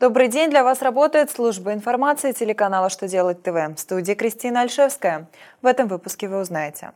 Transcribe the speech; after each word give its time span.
Добрый 0.00 0.28
день, 0.28 0.48
для 0.48 0.64
вас 0.64 0.80
работает 0.80 1.30
служба 1.30 1.74
информации 1.74 2.32
телеканала 2.32 2.88
«Что 2.88 3.06
делать 3.06 3.42
ТВ». 3.42 3.52
В 3.52 3.76
студии 3.76 4.14
Кристина 4.14 4.62
Альшевская. 4.62 5.26
В 5.60 5.66
этом 5.66 5.88
выпуске 5.88 6.26
вы 6.26 6.40
узнаете. 6.40 6.92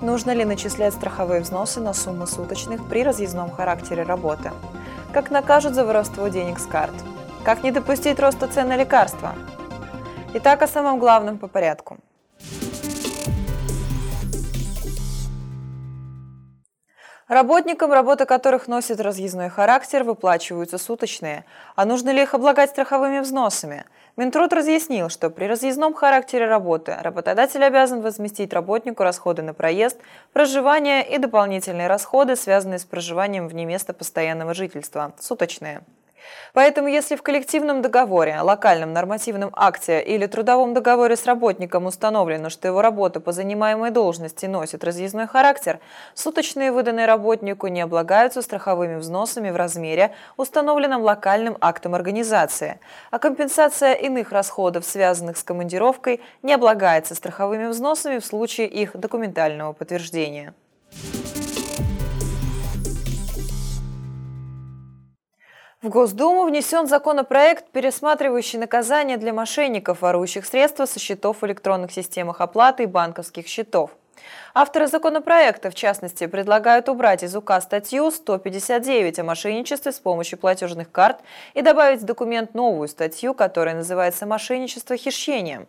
Нужно 0.00 0.32
ли 0.32 0.44
начислять 0.44 0.92
страховые 0.92 1.40
взносы 1.42 1.78
на 1.78 1.94
суммы 1.94 2.26
суточных 2.26 2.88
при 2.88 3.04
разъездном 3.04 3.52
характере 3.52 4.02
работы? 4.02 4.50
Как 5.12 5.30
накажут 5.30 5.74
за 5.74 5.84
воровство 5.84 6.26
денег 6.26 6.58
с 6.58 6.66
карт? 6.66 6.94
Как 7.44 7.62
не 7.62 7.70
допустить 7.70 8.18
роста 8.18 8.48
цен 8.48 8.66
на 8.66 8.76
лекарства? 8.76 9.36
Итак, 10.34 10.62
о 10.62 10.66
самом 10.66 10.98
главном 10.98 11.38
по 11.38 11.46
порядку– 11.46 11.98
Работникам, 17.32 17.94
работа 17.94 18.26
которых 18.26 18.68
носит 18.68 19.00
разъездной 19.00 19.48
характер, 19.48 20.04
выплачиваются 20.04 20.76
суточные. 20.76 21.46
А 21.76 21.86
нужно 21.86 22.10
ли 22.10 22.20
их 22.20 22.34
облагать 22.34 22.68
страховыми 22.68 23.20
взносами? 23.20 23.86
Минтруд 24.18 24.52
разъяснил, 24.52 25.08
что 25.08 25.30
при 25.30 25.46
разъездном 25.46 25.94
характере 25.94 26.44
работы 26.44 26.94
работодатель 27.00 27.64
обязан 27.64 28.02
возместить 28.02 28.52
работнику 28.52 29.02
расходы 29.02 29.40
на 29.40 29.54
проезд, 29.54 29.96
проживание 30.34 31.08
и 31.08 31.16
дополнительные 31.16 31.88
расходы, 31.88 32.36
связанные 32.36 32.78
с 32.78 32.84
проживанием 32.84 33.48
вне 33.48 33.64
места 33.64 33.94
постоянного 33.94 34.52
жительства, 34.52 35.14
суточные. 35.18 35.80
Поэтому 36.52 36.88
если 36.88 37.16
в 37.16 37.22
коллективном 37.22 37.80
договоре, 37.80 38.40
локальном 38.40 38.92
нормативном 38.92 39.50
акте 39.54 40.02
или 40.02 40.26
трудовом 40.26 40.74
договоре 40.74 41.16
с 41.16 41.24
работником 41.24 41.86
установлено, 41.86 42.50
что 42.50 42.68
его 42.68 42.82
работа 42.82 43.20
по 43.20 43.32
занимаемой 43.32 43.90
должности 43.90 44.46
носит 44.46 44.84
разъездной 44.84 45.26
характер, 45.26 45.80
суточные 46.14 46.70
выданные 46.70 47.06
работнику 47.06 47.68
не 47.68 47.80
облагаются 47.80 48.42
страховыми 48.42 48.96
взносами 48.96 49.50
в 49.50 49.56
размере, 49.56 50.14
установленном 50.36 51.02
локальным 51.02 51.56
актом 51.60 51.94
организации, 51.94 52.80
а 53.10 53.18
компенсация 53.18 53.94
иных 53.94 54.32
расходов, 54.32 54.84
связанных 54.84 55.38
с 55.38 55.42
командировкой, 55.42 56.20
не 56.42 56.52
облагается 56.52 57.14
страховыми 57.14 57.66
взносами 57.66 58.18
в 58.18 58.26
случае 58.26 58.66
их 58.68 58.96
документального 58.96 59.72
подтверждения. 59.72 60.54
В 65.82 65.88
Госдуму 65.88 66.44
внесен 66.44 66.86
законопроект, 66.86 67.68
пересматривающий 67.72 68.56
наказание 68.56 69.16
для 69.16 69.32
мошенников, 69.32 70.02
ворующих 70.02 70.46
средства 70.46 70.86
со 70.86 71.00
счетов 71.00 71.42
в 71.42 71.46
электронных 71.46 71.90
системах 71.90 72.40
оплаты 72.40 72.84
и 72.84 72.86
банковских 72.86 73.48
счетов. 73.48 73.90
Авторы 74.54 74.86
законопроекта, 74.86 75.70
в 75.70 75.74
частности, 75.74 76.28
предлагают 76.28 76.88
убрать 76.88 77.24
из 77.24 77.34
УК 77.34 77.60
статью 77.60 78.12
159 78.12 79.18
о 79.18 79.24
мошенничестве 79.24 79.90
с 79.90 79.98
помощью 79.98 80.38
платежных 80.38 80.92
карт 80.92 81.18
и 81.54 81.62
добавить 81.62 82.02
в 82.02 82.04
документ 82.04 82.54
новую 82.54 82.86
статью, 82.86 83.34
которая 83.34 83.74
называется 83.74 84.24
«Мошенничество 84.24 84.96
хищением». 84.96 85.66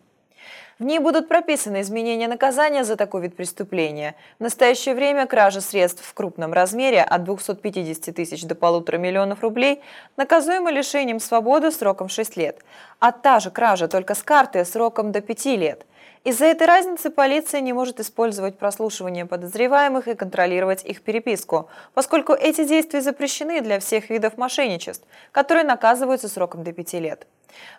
В 0.80 0.84
ней 0.84 0.98
будут 0.98 1.28
прописаны 1.28 1.82
изменения 1.82 2.26
наказания 2.26 2.82
за 2.82 2.96
такой 2.96 3.22
вид 3.22 3.36
преступления. 3.36 4.16
В 4.40 4.42
настоящее 4.42 4.96
время 4.96 5.26
кража 5.26 5.60
средств 5.60 6.04
в 6.04 6.14
крупном 6.14 6.52
размере 6.52 7.00
от 7.00 7.22
250 7.22 8.14
тысяч 8.14 8.42
до 8.44 8.56
полутора 8.56 8.98
миллионов 8.98 9.40
рублей 9.42 9.80
наказуема 10.16 10.72
лишением 10.72 11.20
свободы 11.20 11.70
сроком 11.70 12.08
6 12.08 12.36
лет, 12.36 12.58
а 12.98 13.12
та 13.12 13.38
же 13.38 13.52
кража 13.52 13.86
только 13.86 14.16
с 14.16 14.22
карты 14.24 14.64
сроком 14.64 15.12
до 15.12 15.20
5 15.20 15.44
лет– 15.46 15.86
из-за 16.24 16.46
этой 16.46 16.66
разницы 16.66 17.10
полиция 17.10 17.60
не 17.60 17.74
может 17.74 18.00
использовать 18.00 18.56
прослушивание 18.56 19.26
подозреваемых 19.26 20.08
и 20.08 20.14
контролировать 20.14 20.82
их 20.82 21.02
переписку, 21.02 21.68
поскольку 21.92 22.32
эти 22.32 22.64
действия 22.64 23.02
запрещены 23.02 23.60
для 23.60 23.78
всех 23.78 24.08
видов 24.08 24.38
мошенничеств, 24.38 25.06
которые 25.32 25.64
наказываются 25.64 26.28
сроком 26.28 26.64
до 26.64 26.72
5 26.72 26.94
лет. 26.94 27.26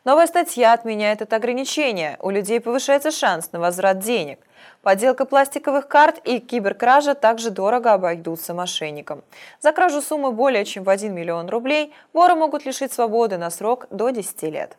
Новая 0.03 0.27
статья 0.27 0.73
отменяет 0.73 1.23
это 1.23 1.35
ограничение. 1.35 2.17
У 2.21 2.29
людей 2.29 2.59
повышается 2.59 3.09
шанс 3.09 3.51
на 3.51 3.59
возврат 3.59 3.99
денег. 3.99 4.39
Подделка 4.83 5.25
пластиковых 5.25 5.87
карт 5.87 6.19
и 6.23 6.39
киберкража 6.39 7.15
также 7.15 7.49
дорого 7.49 7.93
обойдутся 7.93 8.53
мошенникам. 8.53 9.23
За 9.59 9.71
кражу 9.71 10.01
суммы 10.01 10.31
более 10.31 10.65
чем 10.65 10.83
в 10.83 10.89
1 10.89 11.13
миллион 11.13 11.49
рублей 11.49 11.91
воры 12.13 12.35
могут 12.35 12.65
лишить 12.65 12.93
свободы 12.93 13.37
на 13.37 13.49
срок 13.49 13.87
до 13.89 14.11
10 14.11 14.43
лет. 14.43 14.77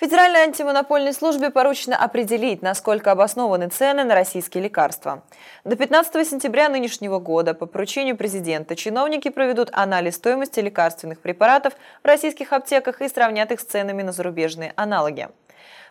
Федеральной 0.00 0.44
антимонопольной 0.44 1.12
службе 1.12 1.50
поручено 1.50 1.94
определить, 1.94 2.62
насколько 2.62 3.12
обоснованы 3.12 3.68
цены 3.68 4.02
на 4.02 4.14
российские 4.14 4.64
лекарства. 4.64 5.22
До 5.64 5.76
15 5.76 6.26
сентября 6.26 6.70
нынешнего 6.70 7.18
года 7.18 7.52
по 7.52 7.66
поручению 7.66 8.16
президента 8.16 8.76
чиновники 8.76 9.28
проведут 9.28 9.68
анализ 9.74 10.14
стоимости 10.14 10.58
лекарственных 10.60 11.20
препаратов 11.20 11.74
в 12.02 12.06
российских 12.06 12.54
аптеках 12.54 13.02
и 13.02 13.10
сравнят 13.10 13.52
их 13.52 13.60
с 13.60 13.64
ценами 13.64 14.00
на 14.00 14.12
зарубежные 14.12 14.72
аналоги. 14.74 15.28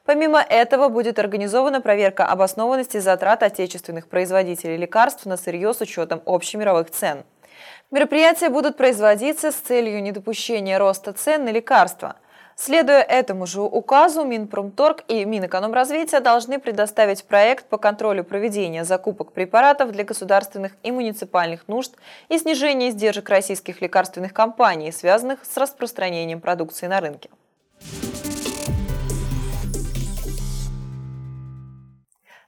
Помимо 0.06 0.42
этого 0.42 0.90
будет 0.90 1.20
организована 1.20 1.80
проверка 1.80 2.26
обоснованности 2.26 2.98
затрат 2.98 3.44
отечественных 3.44 4.08
производителей 4.08 4.78
лекарств 4.78 5.28
на 5.28 5.38
сырье 5.38 5.72
с 5.72 5.82
учетом 5.82 6.24
общемировых 6.26 6.90
цен. 6.90 7.26
Мероприятия 7.92 8.50
будут 8.50 8.76
производиться 8.76 9.52
с 9.52 9.56
целью 9.56 10.02
недопущения 10.02 10.80
роста 10.80 11.14
цен 11.14 11.46
на 11.46 11.50
лекарства– 11.50 12.16
Следуя 12.62 13.00
этому 13.00 13.46
же 13.46 13.62
указу, 13.62 14.26
Минпромторг 14.26 15.06
и 15.08 15.24
Минэкономразвития 15.24 16.20
должны 16.20 16.60
предоставить 16.60 17.24
проект 17.24 17.68
по 17.68 17.78
контролю 17.78 18.26
проведения 18.26 18.84
закупок 18.84 19.32
препаратов 19.32 19.94
для 19.94 20.04
государственных 20.04 20.74
и 20.84 20.92
муниципальных 20.92 21.70
нужд 21.70 21.96
и 22.28 22.38
снижения 22.38 22.90
издержек 22.90 23.30
российских 23.30 23.80
лекарственных 23.80 24.34
компаний, 24.34 24.92
связанных 24.92 25.46
с 25.46 25.56
распространением 25.56 26.42
продукции 26.42 26.88
на 26.88 27.00
рынке. 27.00 27.30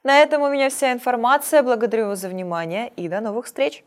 На 0.03 0.19
этом 0.19 0.41
у 0.41 0.49
меня 0.49 0.69
вся 0.69 0.91
информация. 0.91 1.63
Благодарю 1.63 2.07
вас 2.07 2.19
за 2.19 2.27
внимание 2.27 2.91
и 2.97 3.07
до 3.07 3.21
новых 3.21 3.45
встреч! 3.45 3.85